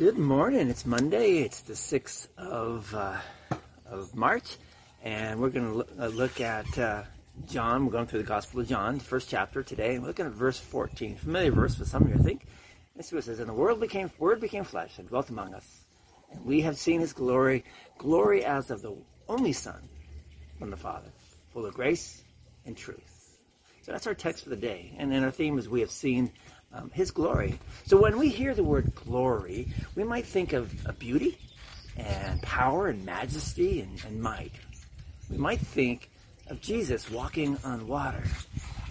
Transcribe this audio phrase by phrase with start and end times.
[0.00, 0.70] Good morning.
[0.70, 1.42] It's Monday.
[1.42, 3.18] It's the 6th of, uh,
[3.84, 4.56] of March,
[5.02, 7.02] and we're going to look, uh, look at uh,
[7.50, 7.84] John.
[7.84, 9.98] We're going through the Gospel of John, the first chapter today.
[9.98, 11.16] We're looking at verse 14.
[11.16, 12.46] Familiar verse with some of you, I think.
[12.94, 15.84] What it says, And the world became, Word became flesh and dwelt among us.
[16.32, 17.62] And we have seen his glory,
[17.98, 18.96] glory as of the
[19.28, 19.86] only Son
[20.58, 21.10] from the Father,
[21.52, 22.24] full of grace
[22.64, 23.19] and truth.
[23.82, 24.92] So that's our text for the day.
[24.98, 26.30] And then our theme is we have seen
[26.72, 27.58] um, his glory.
[27.84, 31.38] So when we hear the word glory, we might think of, a beauty
[31.96, 34.52] and power and majesty and, and might.
[35.28, 36.10] We might think
[36.48, 38.24] of Jesus walking on water,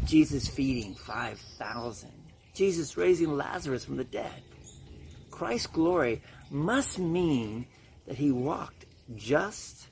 [0.06, 2.12] Jesus feeding 5,000,
[2.54, 4.44] Jesus raising Lazarus from the dead.
[5.30, 7.68] Christ's glory must mean
[8.08, 9.90] that he walked just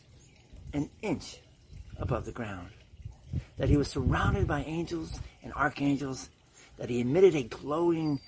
[0.73, 1.39] an inch
[1.97, 2.71] above the ground,
[3.57, 6.29] that he was surrounded by angels and archangels
[6.77, 8.19] that he emitted a glowing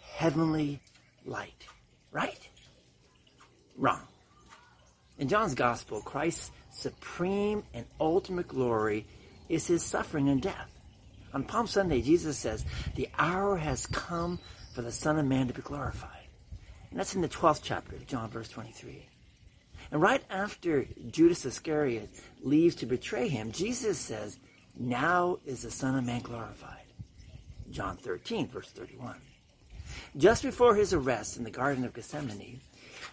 [0.00, 0.80] heavenly
[1.24, 1.66] light.
[2.10, 2.48] Right?
[3.76, 4.02] Wrong.
[5.18, 9.06] In John's gospel, Christ's supreme and ultimate glory
[9.48, 10.70] is his suffering and death.
[11.34, 14.38] On Palm Sunday, Jesus says, the hour has come
[14.74, 16.10] for the Son of Man to be glorified.
[16.90, 19.06] And that's in the 12th chapter of John, verse 23.
[19.92, 22.08] And right after Judas Iscariot
[22.42, 24.38] leaves to betray him, Jesus says,
[24.74, 26.86] now is the Son of Man glorified.
[27.70, 29.16] John 13, verse 31.
[30.16, 32.60] Just before his arrest in the Garden of Gethsemane,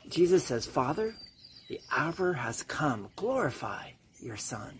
[0.08, 1.14] Jesus says, Father,
[1.68, 3.10] the hour has come.
[3.18, 3.92] Glorify
[4.22, 4.80] your Son.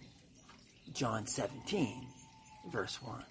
[0.94, 2.08] John 17,
[2.72, 3.24] verse 1.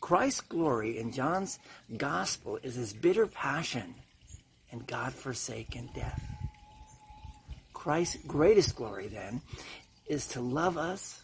[0.00, 1.58] Christ's glory in John's
[1.96, 3.96] gospel is his bitter passion
[4.70, 6.37] and God-forsaken death.
[7.78, 9.40] Christ's greatest glory, then,
[10.08, 11.22] is to love us,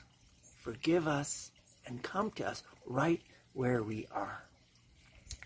[0.62, 1.50] forgive us,
[1.84, 3.20] and come to us right
[3.55, 4.44] where we are.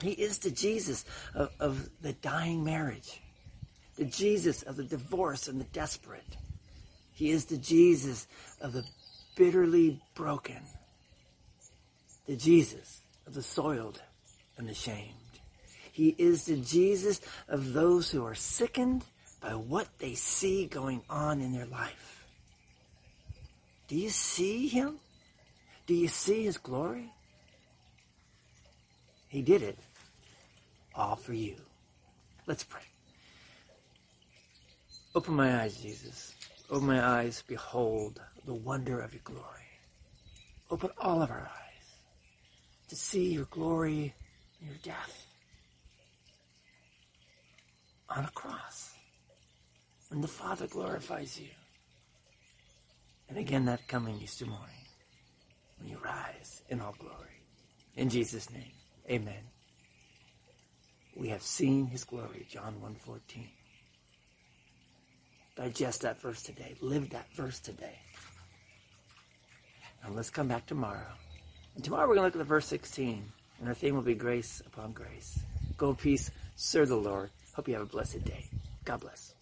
[0.02, 3.22] He is the Jesus of, of the dying marriage,
[3.96, 6.36] the Jesus of the divorce and the desperate.
[7.14, 8.26] He is the Jesus
[8.60, 8.84] of the
[9.34, 10.60] bitterly broken,
[12.26, 14.02] the Jesus of the soiled
[14.58, 15.14] and the shamed.
[15.90, 19.04] He is the Jesus of those who are sickened
[19.40, 22.24] by what they see going on in their life.
[23.88, 24.98] Do you see him?
[25.86, 27.10] Do you see his glory?
[29.28, 29.78] He did it
[30.94, 31.56] all for you.
[32.46, 32.82] Let's pray.
[35.14, 36.34] Open my eyes, Jesus.
[36.70, 39.42] Open my eyes, behold the wonder of your glory.
[40.70, 41.94] Open all of our eyes
[42.88, 44.14] to see your glory
[44.60, 45.26] and your death
[48.10, 48.97] on a cross
[50.08, 51.48] when the Father glorifies you.
[53.28, 54.68] And again that coming Easter morning
[55.78, 57.42] when you rise in all glory.
[57.96, 58.72] In Jesus' name.
[59.10, 59.42] Amen.
[61.16, 63.46] We have seen his glory, John 1.14.
[65.56, 66.76] Digest that verse today.
[66.80, 67.98] Live that verse today.
[70.04, 71.12] And let's come back tomorrow.
[71.74, 73.24] And tomorrow we're going to look at the verse 16.
[73.58, 75.40] And our theme will be grace upon grace.
[75.76, 76.30] Go in peace.
[76.54, 77.30] Serve the Lord.
[77.54, 78.44] Hope you have a blessed day.
[78.84, 79.34] God bless.